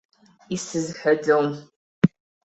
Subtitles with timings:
[0.55, 1.49] Исызҳәаӡом.